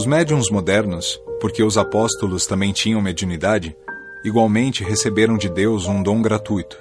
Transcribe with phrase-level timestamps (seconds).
[0.00, 3.76] Os médiums modernos, porque os apóstolos também tinham mediunidade,
[4.24, 6.78] igualmente receberam de Deus um dom gratuito,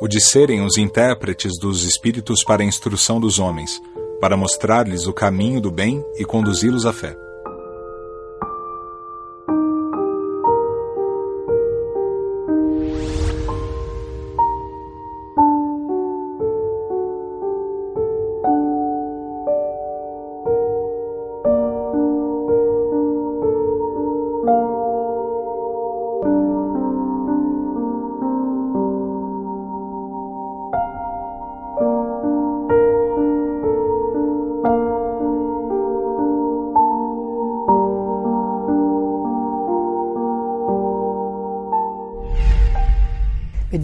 [0.00, 3.80] o de serem os intérpretes dos espíritos para a instrução dos homens,
[4.20, 7.16] para mostrar-lhes o caminho do bem e conduzi-los à fé.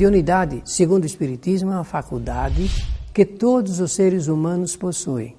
[0.05, 2.69] Mediunidade, segundo o Espiritismo, é uma faculdade
[3.15, 5.35] que todos os seres humanos possuem.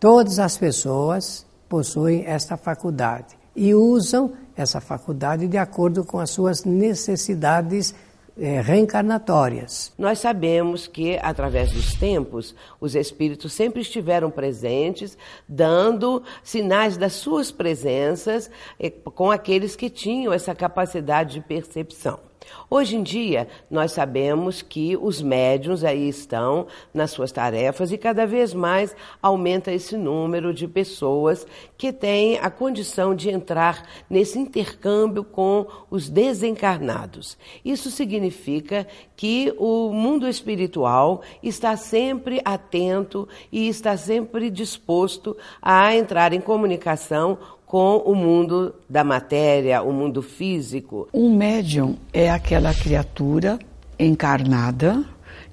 [0.00, 6.64] Todas as pessoas possuem esta faculdade e usam essa faculdade de acordo com as suas
[6.64, 7.94] necessidades
[8.38, 9.92] é, reencarnatórias.
[9.98, 17.50] Nós sabemos que, através dos tempos, os espíritos sempre estiveram presentes, dando sinais das suas
[17.50, 22.18] presenças é, com aqueles que tinham essa capacidade de percepção.
[22.68, 28.26] Hoje em dia, nós sabemos que os médiums aí estão nas suas tarefas e cada
[28.26, 31.46] vez mais aumenta esse número de pessoas
[31.78, 37.38] que têm a condição de entrar nesse intercâmbio com os desencarnados.
[37.64, 38.86] Isso significa
[39.16, 47.38] que o mundo espiritual está sempre atento e está sempre disposto a entrar em comunicação
[47.66, 51.08] com o mundo da matéria, o mundo físico.
[51.12, 53.58] Um médium é aquela criatura
[53.98, 55.04] encarnada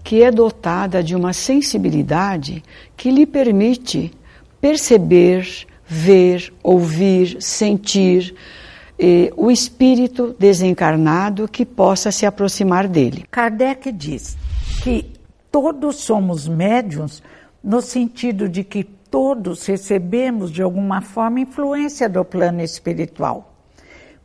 [0.04, 2.64] que é dotada de uma sensibilidade
[2.96, 4.12] que lhe permite
[4.62, 8.36] perceber, ver, ouvir, sentir
[9.00, 13.26] eh, o espírito desencarnado que possa se aproximar dele.
[13.32, 14.38] Kardec diz
[14.84, 15.12] que
[15.52, 17.24] todos somos médiums
[17.64, 23.54] no sentido de que todos recebemos de alguma forma influência do plano espiritual.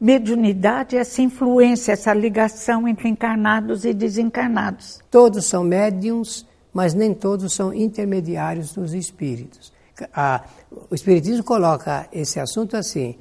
[0.01, 5.01] Mediunidade é essa influência, essa ligação entre encarnados e desencarnados.
[5.11, 9.75] Todos são médiums, mas nem todos são intermediários dos espíritos.
[10.11, 10.45] A,
[10.89, 13.19] o Espiritismo coloca esse assunto assim: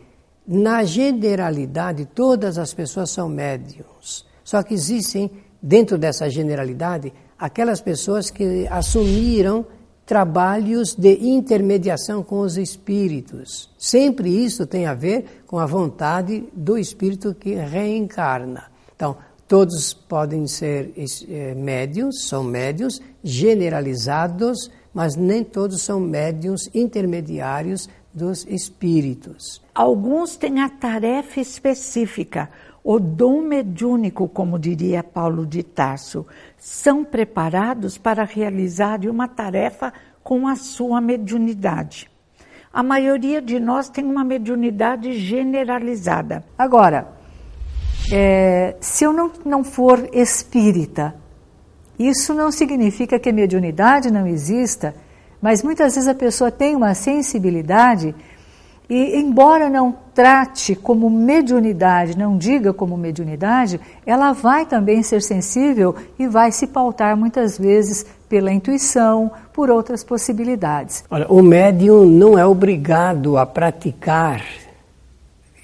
[0.47, 4.25] na generalidade, todas as pessoas são médiums.
[4.41, 5.29] Só que existem,
[5.61, 9.66] dentro dessa generalidade, aquelas pessoas que assumiram
[10.07, 13.69] trabalhos de intermediação com os espíritos.
[13.78, 18.72] Sempre isso tem a ver com a vontade do espírito que reencarna.
[18.95, 19.18] Então,
[19.50, 20.94] todos podem ser
[21.29, 29.62] é, médios, são médios generalizados, mas nem todos são médios intermediários dos espíritos.
[29.75, 32.50] Alguns têm a tarefa específica,
[32.89, 36.25] o dom mediúnico, como diria Paulo de Tarso,
[36.57, 39.91] são preparados para realizar uma tarefa
[40.23, 42.09] com a sua mediunidade.
[42.71, 46.45] A maioria de nós tem uma mediunidade generalizada.
[46.57, 47.09] Agora,
[48.09, 51.13] é, se eu não, não for espírita,
[51.99, 54.95] isso não significa que a mediunidade não exista,
[55.41, 58.15] mas muitas vezes a pessoa tem uma sensibilidade
[58.89, 65.95] e, embora não trate como mediunidade, não diga como mediunidade, ela vai também ser sensível
[66.17, 71.03] e vai se pautar muitas vezes pela intuição, por outras possibilidades.
[71.09, 74.41] Olha, o médium não é obrigado a praticar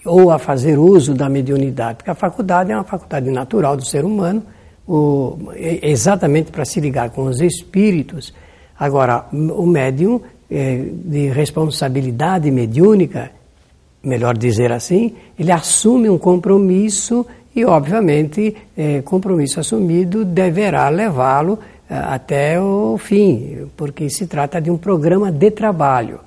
[0.05, 4.03] ou a fazer uso da mediunidade, porque a faculdade é uma faculdade natural do ser
[4.03, 4.43] humano,
[4.85, 8.33] o, exatamente para se ligar com os espíritos.
[8.77, 10.19] Agora, o médium
[11.05, 13.31] de responsabilidade mediúnica,
[14.03, 21.59] melhor dizer assim, ele assume um compromisso e, obviamente, é, compromisso assumido deverá levá-lo
[21.89, 26.19] é, até o fim, porque se trata de um programa de trabalho.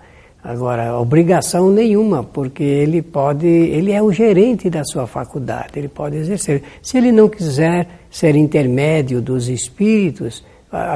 [0.43, 6.17] Agora, obrigação nenhuma, porque ele pode, ele é o gerente da sua faculdade, ele pode
[6.17, 6.62] exercer.
[6.81, 10.44] Se ele não quiser ser intermédio dos espíritos,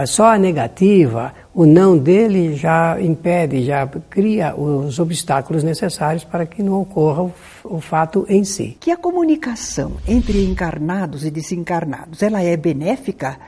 [0.07, 6.63] só a negativa, o não dele já impede, já cria os obstáculos necessários para que
[6.63, 7.31] não ocorra
[7.65, 8.77] o, fato em si.
[8.81, 13.39] Que a comunicação entre encarnados e desencarnados, ela é benéfica?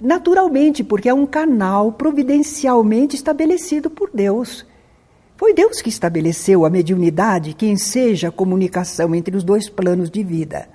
[0.00, 4.64] Naturalmente, porque é um canal providencialmente estabelecido por Deus.
[5.36, 10.22] Foi Deus que estabeleceu a mediunidade que enseja a comunicação entre os dois planos de
[10.22, 10.68] vida.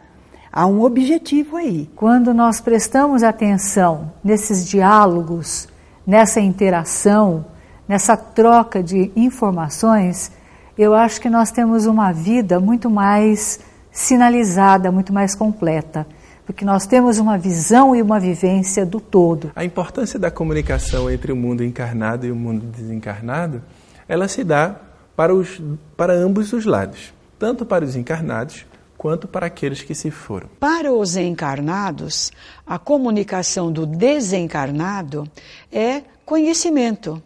[0.56, 1.90] Há um objetivo aí.
[1.98, 5.68] Quando nós prestamos atenção nesses diálogos,
[6.08, 7.46] nessa interação,
[7.86, 10.32] nessa troca de informações,
[10.78, 13.60] eu acho que nós temos uma vida muito mais
[13.92, 16.08] sinalizada, muito mais completa,
[16.46, 19.52] porque nós temos uma visão e uma vivência do todo.
[19.58, 23.62] A importância da comunicação entre o mundo encarnado e o mundo desencarnado,
[24.08, 24.74] ela se dá
[25.18, 25.62] para, os,
[25.98, 28.66] para ambos os lados, tanto para os encarnados
[28.98, 30.48] quanto para aqueles que se foram.
[30.60, 32.32] Para os encarnados,
[32.66, 35.30] a comunicação do desencarnado
[35.72, 37.22] é conhecimento.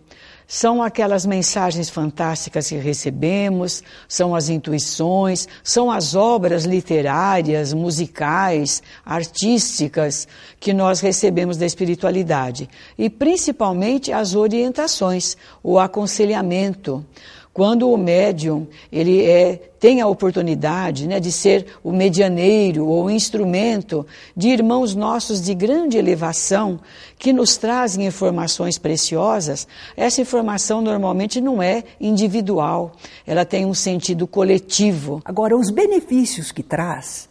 [0.52, 10.28] São aquelas mensagens fantásticas que recebemos, são as intuições, são as obras literárias, musicais, artísticas
[10.60, 12.68] que nós recebemos da espiritualidade
[12.98, 17.06] e principalmente as orientações, o aconselhamento.
[17.52, 24.06] Quando o médium ele é, tem a oportunidade né, de ser o medianeiro ou instrumento
[24.38, 26.80] de irmãos nossos de grande elevação
[27.18, 29.68] que nos trazem informações preciosas,
[29.98, 32.94] essa informação normalmente não é individual,
[33.26, 35.22] ela tem um sentido coletivo.
[35.26, 37.28] Agora, os benefícios que traz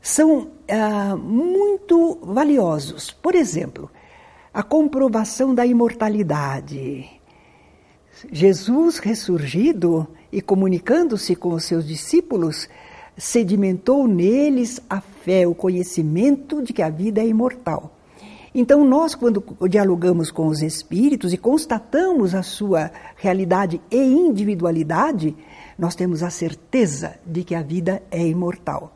[0.00, 3.10] são ah, muito valiosos.
[3.10, 3.90] Por exemplo,
[4.52, 7.19] a comprovação da imortalidade
[8.32, 12.68] Jesus ressurgido e comunicando-se com os seus discípulos,
[13.16, 17.96] sedimentou neles a fé, o conhecimento de que a vida é imortal.
[18.54, 25.36] Então, nós, quando dialogamos com os espíritos e constatamos a sua realidade e individualidade,
[25.78, 28.92] nós temos a certeza de que a vida é imortal.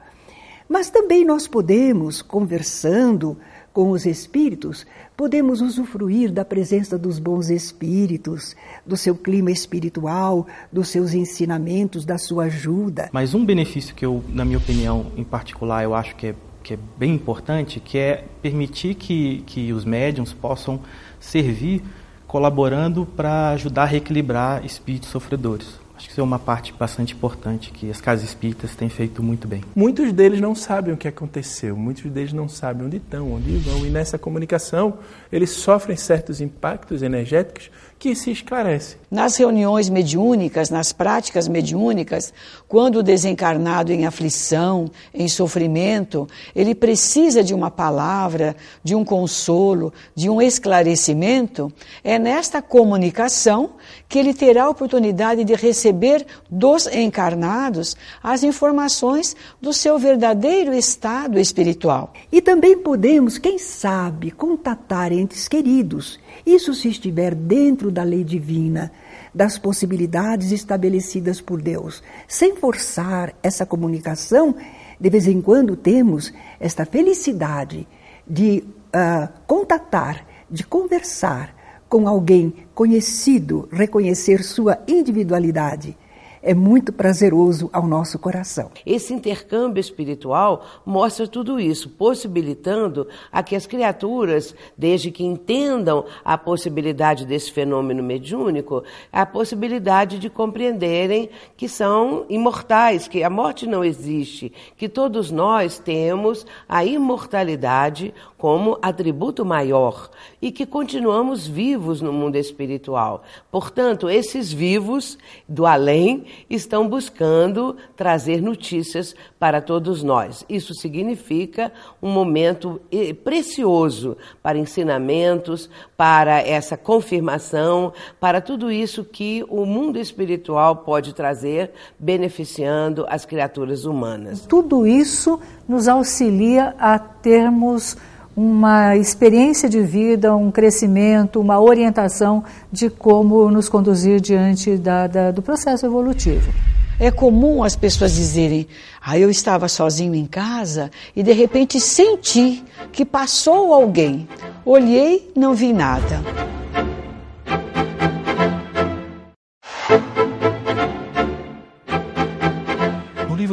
[0.69, 3.37] Mas também nós podemos, conversando
[3.75, 4.87] com os espíritos,
[5.17, 8.55] podemos usufruir da presença dos bons espíritos,
[8.87, 13.11] do seu clima espiritual, dos seus ensinamentos, da sua ajuda.
[13.13, 16.75] Mas um benefício que eu, na minha opinião, em particular, eu acho que é, que
[16.75, 20.79] é bem importante, que é permitir que, que os médiums possam
[21.19, 21.83] servir
[22.29, 25.84] colaborando para ajudar a reequilibrar espíritos sofredores.
[25.97, 29.47] Acho que isso é uma parte bastante importante que as casas espíritas têm feito muito
[29.47, 29.63] bem.
[29.77, 33.87] Muitos deles não sabem o que aconteceu, muitos deles não sabem onde estão, onde vão,
[33.87, 34.99] e nessa comunicação
[35.31, 37.71] eles sofrem certos impactos energéticos
[38.05, 38.99] que se esclarece.
[39.11, 42.35] Nas reuniões mediúnicas, nas práticas mediúnicas,
[42.69, 49.91] quando o desencarnado em aflição, em sofrimento, ele precisa de uma palavra, de um consolo,
[50.15, 51.73] de um esclarecimento,
[52.03, 53.71] é nesta comunicação
[54.07, 61.39] que ele terá a oportunidade de receber dos encarnados as informações do seu verdadeiro estado
[61.39, 62.13] espiritual.
[62.31, 68.93] E também podemos, quem sabe, contatar entes queridos isso se estiver dentro da lei divina,
[69.33, 72.03] das possibilidades estabelecidas por Deus.
[72.29, 74.55] Sem forçar essa comunicação,
[75.01, 77.89] de vez em quando temos esta felicidade
[78.29, 81.55] de uh, contatar, de conversar
[81.89, 85.97] com alguém conhecido, reconhecer sua individualidade
[86.45, 88.71] é muito prazeroso ao nosso coração.
[88.85, 96.37] Esse intercâmbio espiritual mostra tudo isso, possibilitando a que as criaturas, desde que entendam a
[96.37, 103.83] possibilidade desse fenômeno mediúnico, a possibilidade de compreenderem que são imortais, que a morte não
[103.83, 110.11] existe, que todos nós temos a imortalidade como atributo maior
[110.45, 113.23] e que continuamos vivos no mundo espiritual.
[113.51, 115.17] Portanto, esses vivos
[115.49, 120.45] do além estão buscando trazer notícias para todos nós.
[120.47, 121.73] Isso significa
[122.03, 129.99] um momento eh, precioso para ensinamentos, para essa confirmação, para tudo isso que o mundo
[129.99, 134.45] espiritual pode trazer, beneficiando as criaturas humanas.
[134.45, 137.97] Tudo isso nos auxilia a termos
[138.37, 145.31] uma experiência de vida, um crescimento, uma orientação de como nos conduzir diante da, da,
[145.31, 146.53] do processo evolutivo.
[146.99, 148.67] É comum as pessoas dizerem:
[149.01, 152.63] ah, eu estava sozinho em casa e de repente senti
[152.93, 154.29] que passou alguém.
[154.65, 156.23] Olhei, não vi nada.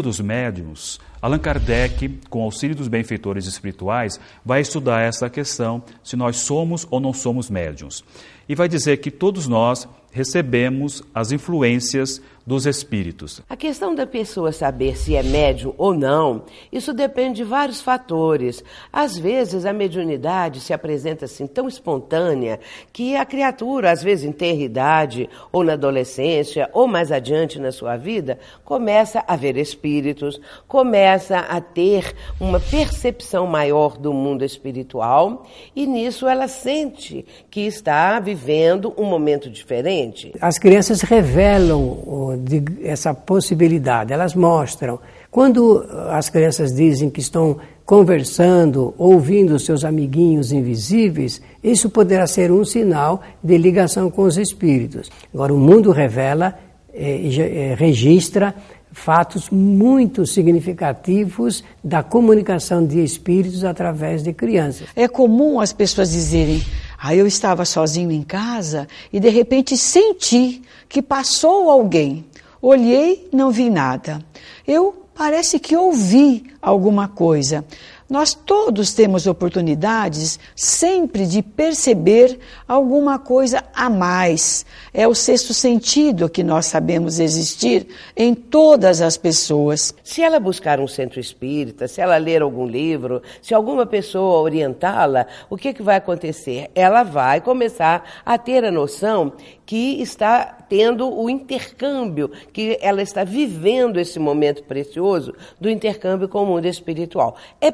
[0.01, 6.15] Livro dos médiuns, Allan Kardec, com auxílio dos benfeitores espirituais, vai estudar essa questão se
[6.15, 8.03] nós somos ou não somos médiuns.
[8.49, 13.41] E vai dizer que todos nós recebemos as influências dos espíritos.
[13.49, 18.63] A questão da pessoa saber se é médium ou não, isso depende de vários fatores.
[18.91, 22.59] Às vezes a mediunidade se apresenta assim tão espontânea
[22.91, 27.71] que a criatura, às vezes em ter idade ou na adolescência ou mais adiante na
[27.71, 35.45] sua vida, começa a ver espíritos, começa a ter uma percepção maior do mundo espiritual
[35.75, 40.33] e nisso ela sente que está vivendo um momento diferente.
[40.41, 44.99] As crianças revelam de, essa possibilidade, elas mostram.
[45.29, 52.63] Quando as crianças dizem que estão conversando, ouvindo seus amiguinhos invisíveis, isso poderá ser um
[52.63, 55.09] sinal de ligação com os espíritos.
[55.33, 56.57] Agora, o mundo revela,
[56.93, 58.55] eh, eh, registra
[58.91, 64.87] fatos muito significativos da comunicação de espíritos através de crianças.
[64.95, 66.61] É comum as pessoas dizerem:
[67.01, 72.25] "Ah, eu estava sozinho em casa e de repente senti que passou alguém.
[72.61, 74.23] Olhei, não vi nada.
[74.67, 77.65] Eu parece que ouvi alguma coisa.
[78.11, 84.65] Nós todos temos oportunidades sempre de perceber alguma coisa a mais.
[84.93, 89.95] É o sexto sentido que nós sabemos existir em todas as pessoas.
[90.03, 95.25] Se ela buscar um centro espírita, se ela ler algum livro, se alguma pessoa orientá-la,
[95.49, 96.69] o que, que vai acontecer?
[96.75, 99.31] Ela vai começar a ter a noção
[99.65, 106.43] que está tendo o intercâmbio, que ela está vivendo esse momento precioso do intercâmbio com
[106.43, 107.37] o mundo espiritual.
[107.61, 107.71] É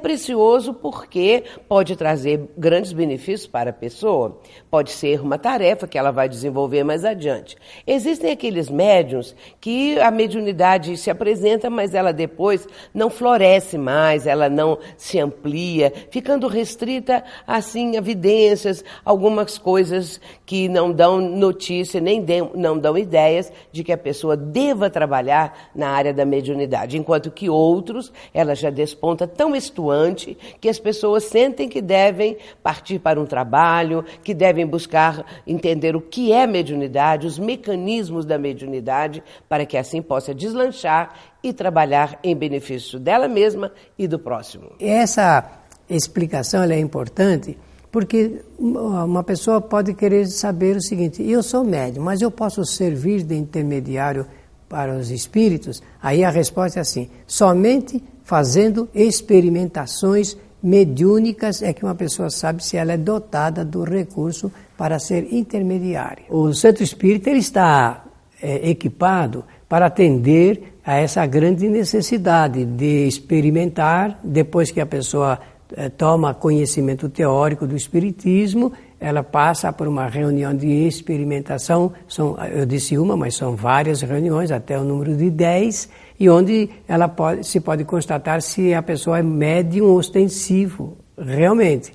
[0.73, 6.27] porque pode trazer grandes benefícios para a pessoa, pode ser uma tarefa que ela vai
[6.27, 7.55] desenvolver mais adiante.
[7.85, 14.49] Existem aqueles médiums que a mediunidade se apresenta, mas ela depois não floresce mais, ela
[14.49, 22.21] não se amplia, ficando restrita assim a evidências, algumas coisas que não dão notícia nem
[22.21, 27.29] de, não dão ideias de que a pessoa deva trabalhar na área da mediunidade, enquanto
[27.29, 33.19] que outros, ela já desponta tão estuante que as pessoas sentem que devem partir para
[33.19, 39.65] um trabalho, que devem buscar entender o que é mediunidade, os mecanismos da mediunidade, para
[39.65, 44.71] que assim possa deslanchar e trabalhar em benefício dela mesma e do próximo.
[44.79, 45.49] Essa
[45.89, 47.57] explicação é importante
[47.91, 53.23] porque uma pessoa pode querer saber o seguinte: eu sou médium, mas eu posso servir
[53.23, 54.25] de intermediário
[54.67, 55.81] para os espíritos?
[56.01, 62.77] Aí a resposta é assim: somente fazendo experimentações mediúnicas é que uma pessoa sabe se
[62.77, 66.25] ela é dotada do recurso para ser intermediária.
[66.29, 68.05] O centro espírita ele está
[68.41, 75.39] é, equipado para atender a essa grande necessidade de experimentar depois que a pessoa
[75.75, 82.65] eh, toma conhecimento teórico do Espiritismo, ela passa por uma reunião de experimentação, são, eu
[82.65, 85.89] disse uma, mas são várias reuniões, até o número de 10,
[86.19, 91.93] e onde ela pode, se pode constatar se a pessoa é médium ostensivo, realmente.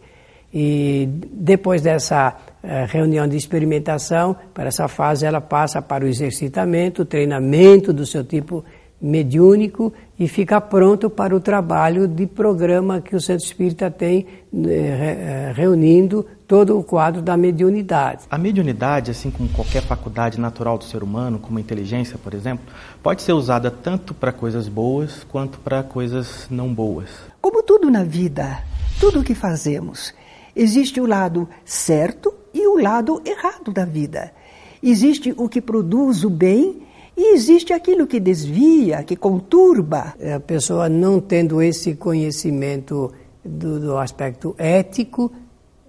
[0.54, 7.04] E depois dessa uh, reunião de experimentação, para essa fase, ela passa para o exercitamento,
[7.04, 8.64] treinamento do seu tipo
[9.00, 14.68] mediúnico e fica pronto para o trabalho de programa que o Centro Espírita tem eh,
[14.68, 18.24] eh, reunindo todo o quadro da mediunidade.
[18.30, 22.66] A mediunidade, assim como qualquer faculdade natural do ser humano, como a inteligência, por exemplo,
[23.02, 27.08] pode ser usada tanto para coisas boas quanto para coisas não boas.
[27.40, 28.62] Como tudo na vida,
[29.00, 30.12] tudo o que fazemos,
[30.54, 34.30] existe o lado certo e o lado errado da vida.
[34.82, 36.82] Existe o que produz o bem
[37.16, 40.14] e existe aquilo que desvia, que conturba.
[40.36, 43.10] A pessoa não tendo esse conhecimento
[43.42, 45.32] do, do aspecto ético,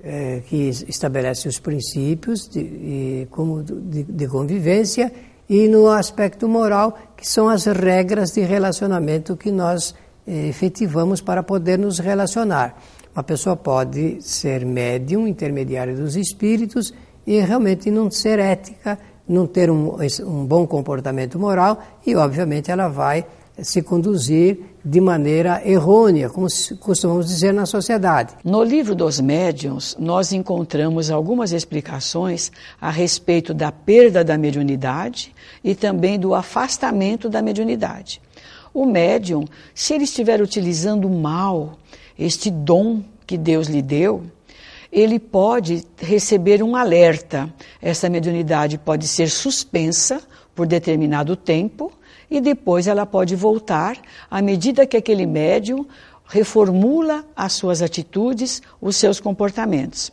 [0.03, 5.11] é, que estabelece os princípios de, de como de, de convivência,
[5.49, 9.93] e no aspecto moral, que são as regras de relacionamento que nós
[10.25, 12.81] eh, efetivamos para poder nos relacionar.
[13.13, 16.93] Uma pessoa pode ser médium, intermediário dos espíritos,
[17.27, 22.87] e realmente não ser ética não ter um, um bom comportamento moral e, obviamente, ela
[22.87, 23.25] vai
[23.63, 26.47] se conduzir de maneira errônea, como
[26.79, 28.35] costumamos dizer na sociedade.
[28.43, 35.73] No livro dos médiuns, nós encontramos algumas explicações a respeito da perda da mediunidade e
[35.73, 38.21] também do afastamento da mediunidade.
[38.73, 41.77] O médium, se ele estiver utilizando mal
[42.19, 44.23] este dom que Deus lhe deu,
[44.91, 47.51] ele pode receber um alerta.
[47.81, 50.21] Essa mediunidade pode ser suspensa
[50.53, 51.91] por determinado tempo
[52.33, 53.95] e depois ela pode voltar
[54.29, 55.85] à medida que aquele médium
[56.25, 60.11] reformula as suas atitudes, os seus comportamentos.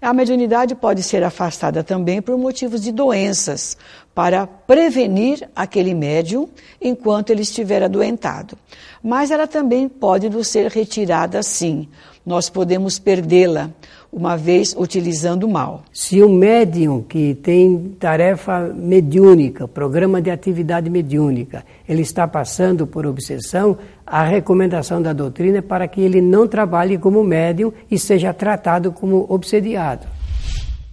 [0.00, 3.76] A mediunidade pode ser afastada também por motivos de doenças,
[4.14, 6.48] para prevenir aquele médium
[6.80, 8.56] enquanto ele estiver adoentado.
[9.02, 11.86] Mas ela também pode nos ser retirada sim.
[12.24, 13.70] Nós podemos perdê-la
[14.12, 15.82] uma vez utilizando mal.
[15.92, 23.06] Se o médium que tem tarefa mediúnica, programa de atividade mediúnica, ele está passando por
[23.06, 28.32] obsessão, a recomendação da doutrina é para que ele não trabalhe como médium e seja
[28.32, 30.06] tratado como obsediado,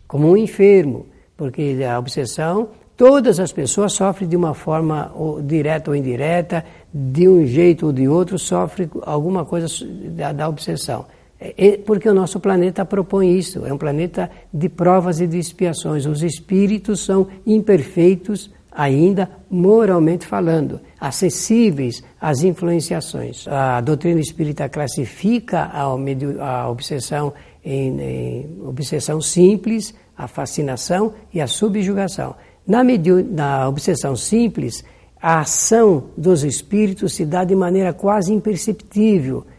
[0.07, 1.05] como um enfermo,
[1.37, 7.27] porque a obsessão todas as pessoas sofrem de uma forma ou, direta ou indireta, de
[7.27, 9.67] um jeito ou de outro, sofrem alguma coisa
[10.09, 11.05] da, da obsessão.
[11.39, 16.05] É, porque o nosso planeta propõe isso, é um planeta de provas e de expiações.
[16.05, 23.47] Os espíritos são imperfeitos ainda moralmente falando, acessíveis às influenciações.
[23.47, 32.35] A doutrina espírita classifica a, obsessão em, em, obsessão simples, a fascinação e a subjugação.
[32.67, 32.83] Na,
[33.31, 34.83] na obsessão simples,
[35.21, 39.54] a ação dos espíritos se dá de maneira quase imperceptível, é,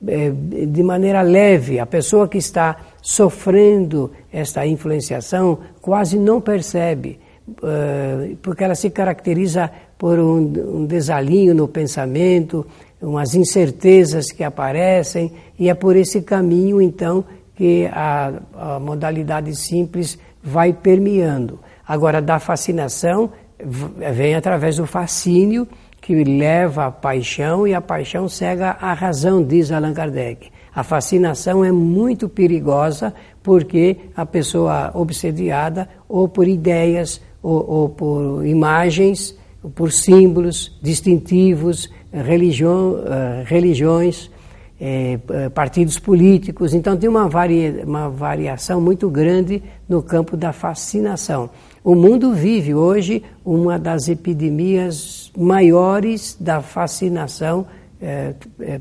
[0.00, 1.78] de maneira leve.
[1.78, 7.18] A pessoa que está sofrendo esta influenciação quase não percebe
[7.62, 12.66] eh, porque ela se caracteriza por um, um desalinho no pensamento,
[13.00, 17.24] umas incertezas que aparecem, e é por esse caminho, então,
[17.54, 21.60] que a, a modalidade simples vai permeando.
[21.86, 25.68] Agora, da fascinação, vem através do fascínio,
[26.06, 30.52] que leva à paixão, e a paixão cega a razão, diz Allan Kardec.
[30.72, 38.46] A fascinação é muito perigosa porque a pessoa obsediada ou por ideias ou, ou por
[38.46, 39.36] imagens,
[39.74, 44.30] por símbolos distintivos, religião, uh, religiões,
[44.78, 46.74] eh, eh, partidos políticos.
[46.74, 51.48] Então tem uma, varia, uma variação muito grande no campo da fascinação.
[51.82, 57.66] O mundo vive hoje uma das epidemias maiores da fascinação
[58.00, 58.34] eh,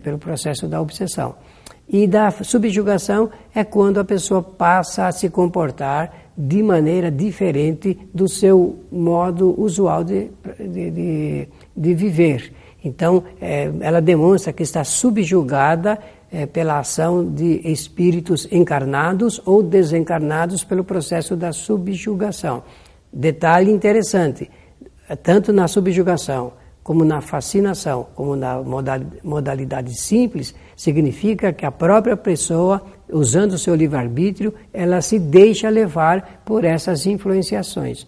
[0.04, 1.36] pelo processo da obsessão.
[1.88, 8.28] E da subjugação é quando a pessoa passa a se comportar de maneira diferente do
[8.28, 10.30] seu modo usual de,
[10.60, 12.52] de, de, de viver.
[12.86, 15.98] Então, é, ela demonstra que está subjugada
[16.32, 22.64] é, pela ação de espíritos encarnados ou desencarnados pelo processo da subjugação.
[23.12, 24.52] Detalhe interessante:
[25.24, 28.62] tanto na subjugação como na fascinação, como na
[29.24, 32.80] modalidade simples, significa que a própria pessoa,
[33.12, 38.06] usando o seu livre-arbítrio, ela se deixa levar por essas influenciações.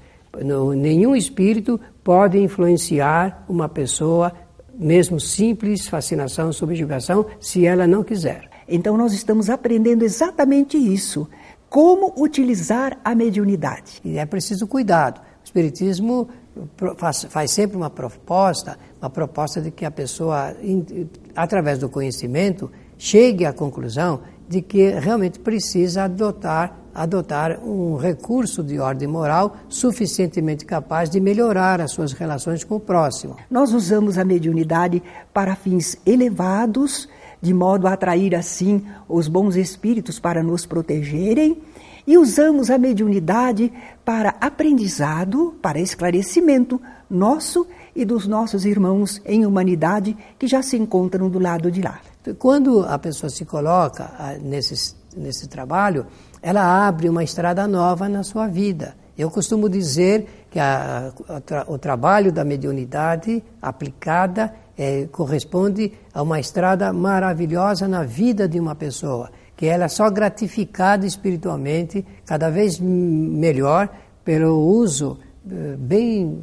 [0.75, 4.31] Nenhum espírito pode influenciar uma pessoa,
[4.77, 8.49] mesmo simples fascinação, subjugação, se ela não quiser.
[8.67, 11.27] Então nós estamos aprendendo exatamente isso.
[11.69, 13.99] Como utilizar a mediunidade.
[14.03, 15.19] E é preciso cuidado.
[15.19, 16.29] O Espiritismo
[16.97, 20.55] faz, faz sempre uma proposta, uma proposta de que a pessoa,
[21.35, 28.79] através do conhecimento, chegue à conclusão de que realmente precisa adotar, adotar um recurso de
[28.79, 33.35] ordem moral suficientemente capaz de melhorar as suas relações com o próximo.
[33.49, 37.09] Nós usamos a mediunidade para fins elevados,
[37.41, 41.61] de modo a atrair assim os bons espíritos para nos protegerem
[42.07, 43.71] e usamos a mediunidade
[44.05, 51.29] para aprendizado, para esclarecimento nosso e dos nossos irmãos em humanidade que já se encontram
[51.29, 51.99] do lado de lá.
[52.37, 56.05] Quando a pessoa se coloca ah, nesse, nesse trabalho,
[56.39, 58.95] ela abre uma estrada nova na sua vida.
[59.17, 66.39] Eu costumo dizer que a, a, o trabalho da mediunidade aplicada é, corresponde a uma
[66.39, 72.79] estrada maravilhosa na vida de uma pessoa que ela é só gratificada espiritualmente, cada vez
[72.79, 73.89] melhor,
[74.23, 75.17] pelo uso
[75.49, 76.39] eh, bem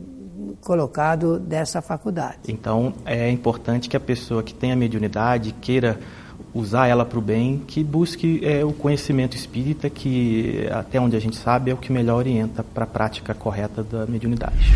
[0.60, 2.38] colocado dessa faculdade.
[2.48, 5.98] Então, é importante que a pessoa que tem a mediunidade queira
[6.52, 11.20] usar ela para o bem, que busque é, o conhecimento espírita, que até onde a
[11.20, 14.72] gente sabe é o que melhor orienta para a prática correta da mediunidade.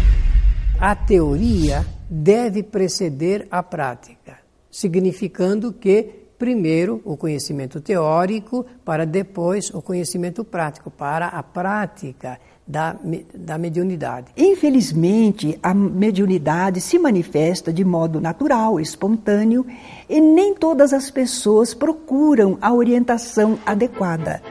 [0.80, 4.38] A teoria deve preceder a prática,
[4.70, 12.96] significando que primeiro o conhecimento teórico, para depois o conhecimento prático, para a prática da,
[13.34, 14.28] da mediunidade.
[14.36, 19.66] Infelizmente, a mediunidade se manifesta de modo natural, espontâneo,
[20.08, 24.42] e nem todas as pessoas procuram a orientação adequada.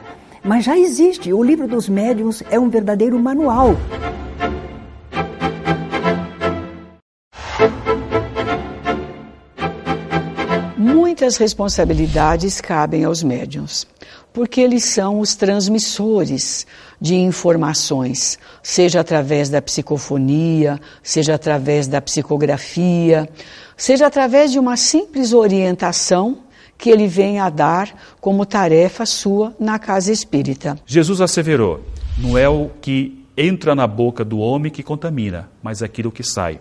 [0.44, 3.74] Mas já existe, o livro dos médiuns é um verdadeiro manual
[11.18, 13.88] Muitas responsabilidades cabem aos médiums,
[14.32, 16.64] porque eles são os transmissores
[17.00, 23.28] de informações, seja através da psicofonia, seja através da psicografia,
[23.76, 26.38] seja através de uma simples orientação
[26.78, 30.78] que ele vem a dar como tarefa sua na casa espírita.
[30.86, 31.80] Jesus asseverou:
[32.16, 36.60] não é o que entra na boca do homem que contamina, mas aquilo que sai.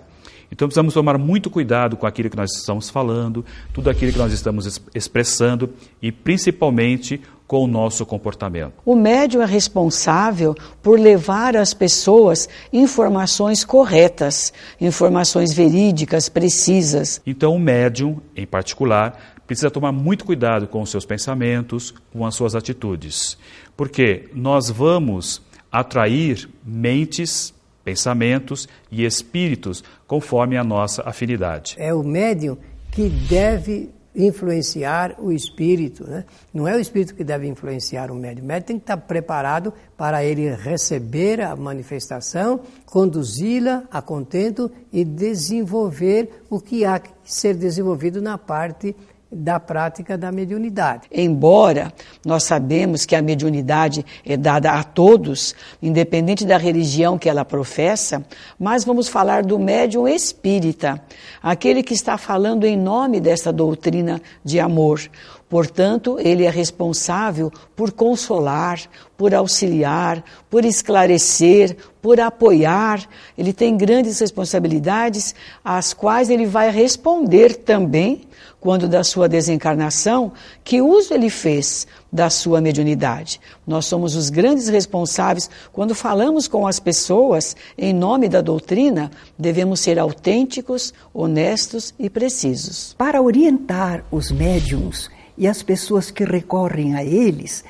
[0.52, 4.32] Então precisamos tomar muito cuidado com aquilo que nós estamos falando, tudo aquilo que nós
[4.32, 5.70] estamos expressando
[6.02, 8.74] e principalmente com o nosso comportamento.
[8.86, 17.22] O médium é responsável por levar às pessoas informações corretas, informações verídicas, precisas.
[17.26, 22.36] Então, o médium, em particular, precisa tomar muito cuidado com os seus pensamentos, com as
[22.36, 23.38] suas atitudes,
[23.78, 27.54] porque nós vamos atrair mentes,
[27.88, 31.74] pensamentos e espíritos conforme a nossa afinidade.
[31.80, 32.58] É o médium
[32.92, 36.04] que deve influenciar o espírito.
[36.06, 36.26] Né?
[36.54, 38.44] Não é o espírito que deve influenciar o médium.
[38.44, 45.06] O médium tem que estar preparado para ele receber a manifestação, conduzi-la a contento e
[45.06, 48.94] desenvolver o que há que ser desenvolvido na parte
[49.32, 51.08] da prática da mediunidade.
[51.12, 51.94] Embora
[52.26, 58.26] nós sabemos que a mediunidade é dada a todos, independente da religião que ela professa,
[58.58, 61.02] mas vamos falar do médium espírita,
[61.42, 65.02] aquele que está falando em nome dessa doutrina de amor.
[65.50, 68.82] Portanto, ele é responsável por consolar,
[69.16, 73.08] por auxiliar, por esclarecer, por apoiar.
[73.38, 78.28] Ele tem grandes responsabilidades, às quais ele vai responder também
[78.68, 83.40] quando da sua desencarnação, que uso ele fez da sua mediunidade.
[83.66, 89.80] Nós somos os grandes responsáveis quando falamos com as pessoas em nome da doutrina, devemos
[89.80, 92.94] ser autênticos, honestos e precisos.
[92.98, 97.64] Para orientar os médiums e as pessoas que recorrem a eles,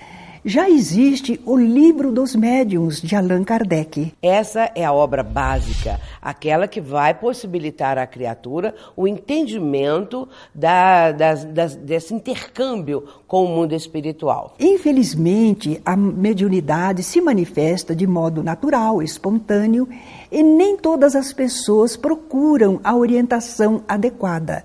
[0.48, 4.14] já existe o Livro dos Médiuns de Allan Kardec.
[4.22, 11.44] Essa é a obra básica, aquela que vai possibilitar à criatura o entendimento da, das,
[11.44, 14.56] das, desse intercâmbio com o mundo espiritual.
[14.58, 19.86] Infelizmente, a mediunidade se manifesta de modo natural, espontâneo,
[20.32, 24.64] e nem todas as pessoas procuram a orientação adequada.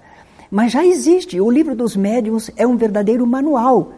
[0.48, 3.94] Mas já existe, o Livro dos Médiuns é um verdadeiro manual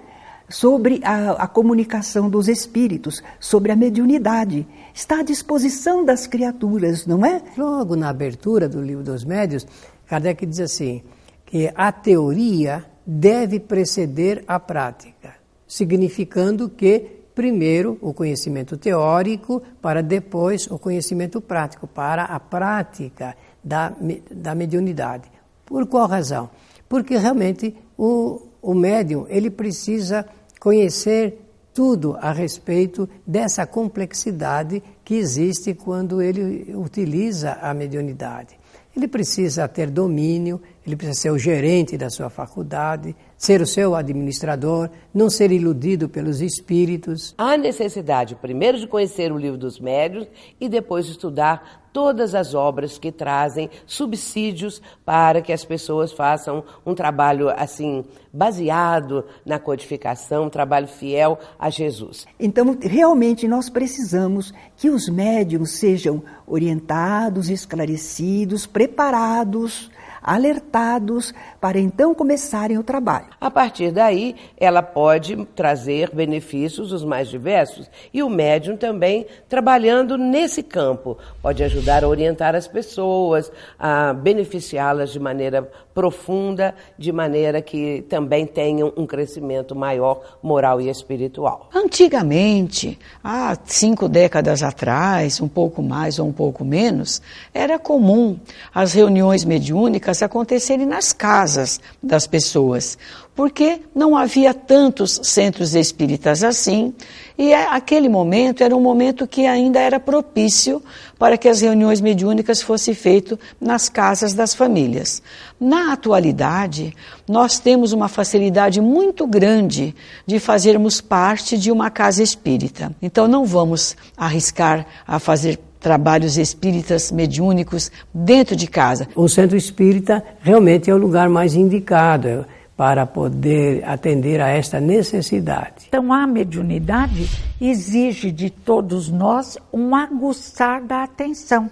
[0.48, 4.66] sobre a, a, comunicação dos espíritos, sobre a mediunidade.
[4.92, 7.42] Está à disposição das criaturas, não é?
[7.56, 9.66] Logo na abertura do livro dos médios,
[10.06, 11.02] Kardec diz assim:
[11.46, 15.34] que a teoria deve preceder a prática,
[15.66, 23.92] significando que primeiro o conhecimento teórico, para depois o conhecimento prático, para a prática da,
[24.30, 25.28] da mediunidade.
[25.66, 26.48] Por qual razão?
[26.88, 30.26] Porque realmente o, o médium ele precisa
[30.58, 31.38] conhecer
[31.74, 38.56] tudo a respeito dessa complexidade que existe quando ele utiliza a mediunidade.
[38.96, 43.14] Ele precisa ter domínio, ele precisa ser o gerente da sua faculdade,
[43.44, 47.34] ser o seu administrador, não ser iludido pelos espíritos.
[47.36, 50.26] Há necessidade, primeiro, de conhecer o livro dos médios
[50.58, 56.64] e depois de estudar todas as obras que trazem subsídios para que as pessoas façam
[56.86, 58.02] um trabalho assim
[58.32, 62.26] baseado na codificação, um trabalho fiel a Jesus.
[62.40, 69.90] Então, realmente nós precisamos que os médiums sejam orientados, esclarecidos, preparados
[70.24, 73.26] alertados para então começarem o trabalho.
[73.38, 80.16] A partir daí, ela pode trazer benefícios os mais diversos e o médium também trabalhando
[80.16, 87.62] nesse campo pode ajudar a orientar as pessoas, a beneficiá-las de maneira profunda, de maneira
[87.62, 91.68] que também tenham um crescimento maior moral e espiritual.
[91.72, 98.38] Antigamente, há cinco décadas atrás, um pouco mais ou um pouco menos, era comum
[98.74, 102.98] as reuniões mediúnicas acontecerem nas casas das pessoas
[103.34, 106.94] porque não havia tantos centros espíritas assim,
[107.36, 110.80] e é, aquele momento era um momento que ainda era propício
[111.18, 115.20] para que as reuniões mediúnicas fossem feitas nas casas das famílias.
[115.58, 116.94] Na atualidade,
[117.28, 119.94] nós temos uma facilidade muito grande
[120.24, 122.94] de fazermos parte de uma casa espírita.
[123.02, 129.08] Então não vamos arriscar a fazer trabalhos espíritas mediúnicos dentro de casa.
[129.14, 135.86] O centro espírita realmente é o lugar mais indicado para poder atender a esta necessidade.
[135.88, 137.28] Então, a mediunidade
[137.60, 141.70] exige de todos nós um aguçar da atenção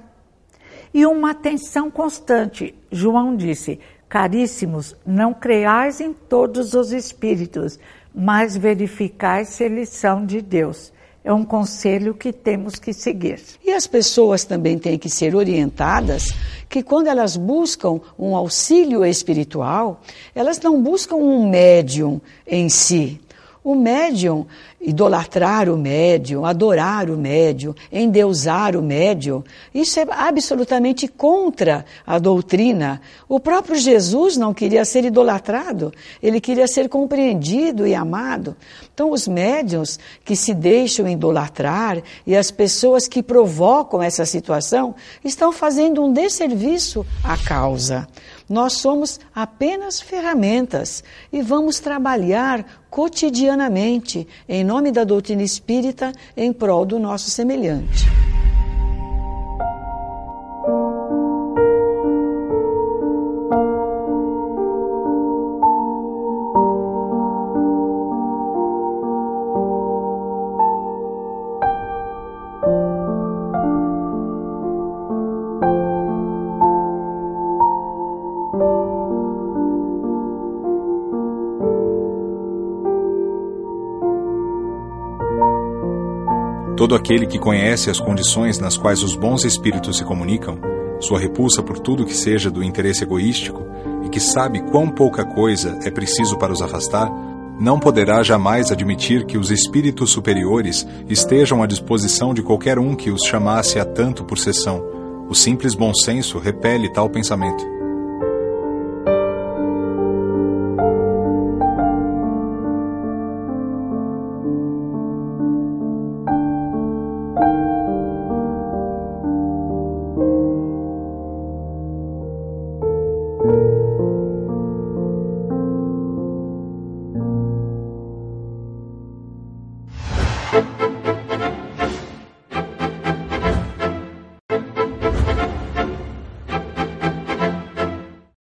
[0.95, 2.75] e uma atenção constante.
[2.91, 7.79] João disse: Caríssimos, não creais em todos os espíritos,
[8.15, 10.93] mas verificai se eles são de Deus
[11.25, 13.41] é um conselho que temos que seguir.
[13.65, 16.27] E as pessoas também têm que ser orientadas
[16.69, 20.01] que quando elas buscam um auxílio espiritual,
[20.35, 23.21] elas não buscam um médium em si.
[23.65, 24.45] O médium,
[24.81, 33.01] idolatrar o médium, adorar o médium, endeusar o médium, isso é absolutamente contra a doutrina.
[33.29, 38.57] O próprio Jesus não queria ser idolatrado, ele queria ser compreendido e amado.
[38.93, 44.93] Então, os médiums que se deixam idolatrar e as pessoas que provocam essa situação
[45.25, 48.09] estão fazendo um desserviço à causa.
[48.49, 51.03] Nós somos apenas ferramentas
[51.33, 58.32] e vamos trabalhar cotidianamente em nome da doutrina espírita em prol do nosso semelhante.
[86.93, 90.59] Todo aquele que conhece as condições nas quais os bons espíritos se comunicam,
[91.01, 93.65] sua repulsa por tudo que seja do interesse egoístico
[94.05, 97.11] e que sabe quão pouca coisa é preciso para os afastar,
[97.59, 103.11] não poderá jamais admitir que os espíritos superiores estejam à disposição de qualquer um que
[103.11, 104.85] os chamasse a tanto por sessão.
[105.31, 107.82] O simples bom senso repele tal pensamento.